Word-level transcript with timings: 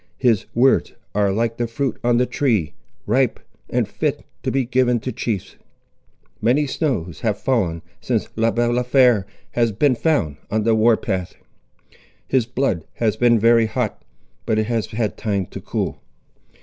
His 0.17 0.47
words 0.55 0.93
are 1.13 1.31
like 1.31 1.57
the 1.57 1.67
fruit 1.67 1.99
on 2.03 2.17
the 2.17 2.25
tree, 2.25 2.73
ripe 3.05 3.39
and 3.69 3.87
fit 3.87 4.23
to 4.41 4.49
be 4.49 4.65
given 4.65 4.99
to 5.01 5.11
chiefs. 5.11 5.57
"Many 6.41 6.65
snows 6.65 7.19
have 7.19 7.37
fallen 7.37 7.83
since 7.99 8.27
Le 8.35 8.51
Balafré 8.51 9.25
has 9.51 9.71
been 9.71 9.93
found 9.93 10.37
on 10.49 10.63
the 10.63 10.73
war 10.73 10.97
path. 10.97 11.35
His 12.27 12.47
blood 12.47 12.83
has 12.95 13.15
been 13.15 13.37
very 13.37 13.67
hot, 13.67 14.01
but 14.47 14.57
it 14.57 14.65
has 14.65 14.87
had 14.87 15.17
time 15.17 15.45
to 15.45 15.61
cool. 15.61 16.01